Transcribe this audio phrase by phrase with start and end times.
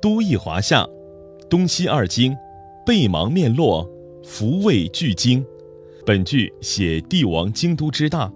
[0.00, 0.86] 都邑华夏，
[1.50, 2.36] 东西二京，
[2.86, 3.88] 背芒面洛，
[4.22, 5.44] 福卫俱京。
[6.06, 8.32] 本句写帝王京都之大，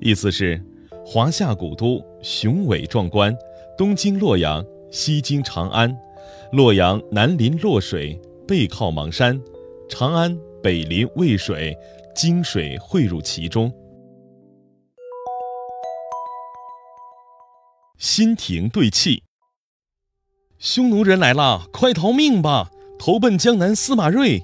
[0.00, 0.58] 意思是
[1.04, 3.36] 华夏古都雄伟壮观，
[3.76, 5.94] 东经洛阳，西经长安。
[6.52, 8.18] 洛阳南临洛水，
[8.48, 9.38] 背靠邙山；
[9.90, 11.76] 长安北临渭水，
[12.14, 13.70] 泾水汇入其中。
[17.98, 19.22] 新亭对气。
[20.64, 22.70] 匈奴人来了，快逃命吧！
[22.96, 24.40] 投奔江南司马睿。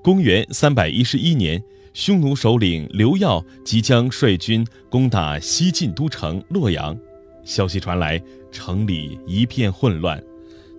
[0.00, 1.60] 公元三百一十一年，
[1.92, 6.96] 匈奴首领刘耀即将率军攻打西晋都城洛阳。
[7.42, 8.22] 消息传来，
[8.52, 10.22] 城里一片混乱，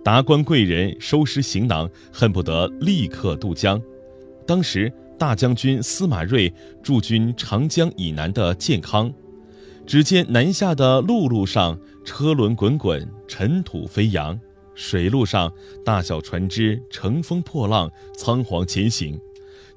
[0.02, 3.78] 达官贵人收拾行囊，恨不得立刻渡江。
[4.46, 6.50] 当时大将军司马睿
[6.82, 9.12] 驻军长江以南的建康，
[9.88, 14.38] 只见南下的陆路上车轮滚滚，尘土飞扬。
[14.74, 15.50] 水路上，
[15.82, 19.18] 大小船只乘风破浪，仓皇前行。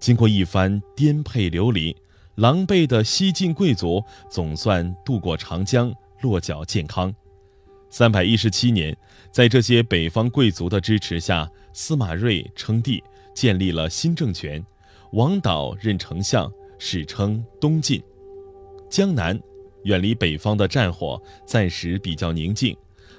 [0.01, 1.95] 经过一番颠沛流离，
[2.35, 5.89] 狼狈的西晋贵族总算渡过长江，
[6.19, 7.15] 落脚建康。
[7.89, 8.95] 三百一十七年，
[9.31, 13.01] 在这些北方贵族的支持下，司马睿称帝，
[13.33, 14.61] 建立了新政权。
[15.13, 18.03] 王导任丞相，史称东晋。
[18.89, 19.39] 江南，
[19.83, 22.75] 远离北方的战火，暂时比较宁静。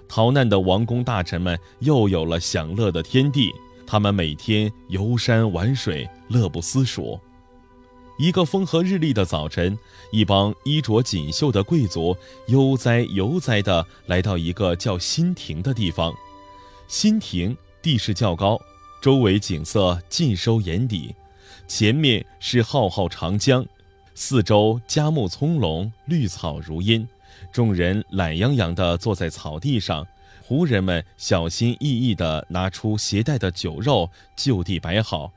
[0.08, 3.50] 逃难的王公大臣们又有了享乐的天地，
[3.86, 7.18] 他们每天游山玩水，乐不思蜀。
[8.18, 9.76] 一个风和日丽的早晨，
[10.12, 12.14] 一帮衣着锦绣的贵族
[12.48, 16.14] 悠哉悠哉地来到一个叫新亭的地方。
[16.86, 18.60] 新亭地势较高，
[19.00, 21.14] 周围景色尽收眼底，
[21.66, 23.64] 前面是浩浩长江，
[24.14, 27.06] 四周佳木葱茏，绿草如茵。
[27.50, 30.06] 众人懒洋洋地坐在草地上，
[30.42, 35.32] 胡人们小心翼翼地拿出携带的酒肉，就地摆好。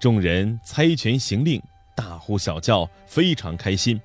[0.00, 1.62] 众人猜拳行令，
[1.94, 4.00] 大呼小叫，非常开心。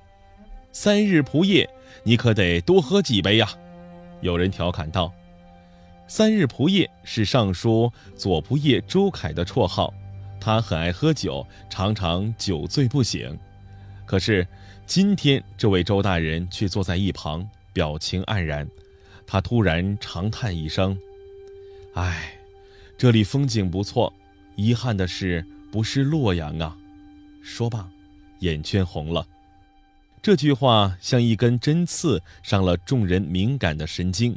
[0.70, 1.68] 三日仆夜，
[2.04, 3.48] 你可得多喝几杯呀！
[4.20, 5.12] 有人调侃道
[6.06, 9.92] ：“三日仆夜是尚书左仆射周凯的绰号，
[10.40, 13.36] 他很爱喝酒，常常酒醉不醒。
[14.08, 14.44] 可是。”
[14.88, 18.66] 今天，这位周大人却坐在一旁，表情黯然。
[19.26, 20.98] 他突然长叹一声
[21.92, 22.32] ：“唉，
[22.96, 24.10] 这里风景不错，
[24.56, 26.74] 遗憾的是不是洛阳啊。”
[27.44, 27.86] 说罢，
[28.38, 29.26] 眼圈红了。
[30.22, 34.34] 这句话像一根针刺，伤了众人敏感的神经。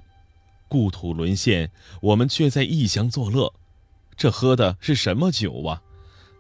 [0.68, 1.72] 故土沦陷，
[2.02, 3.54] 我们却在异乡作乐，
[4.18, 5.82] 这喝的是什么酒啊？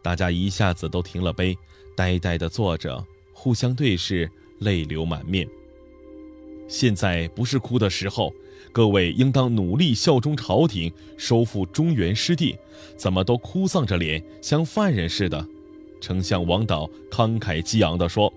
[0.03, 1.57] 大家一下子都停了杯，
[1.95, 3.01] 呆呆地坐着。
[3.41, 4.29] 互相对视，
[4.59, 5.47] 泪流满面。
[6.67, 8.31] 现在不是哭的时候，
[8.71, 12.55] 各位应当努力效忠朝廷，收复中原失地。
[12.95, 15.43] 怎么都哭丧着脸，像犯人似的？
[15.99, 18.31] 丞相王导慷慨激昂地说。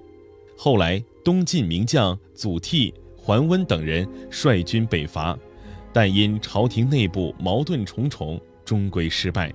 [0.56, 5.38] 后来，东晋名将祖逖、桓温等人率军北伐，
[5.92, 9.52] 但因朝廷内部矛盾重重，终归失败。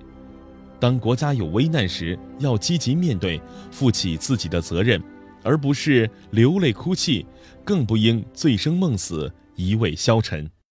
[0.78, 3.40] 当国家有危难时，要积极面对，
[3.72, 5.02] 负起自己的责任。
[5.44, 7.24] 而不是流泪哭泣，
[7.64, 10.50] 更不应醉生梦死、一味消沉。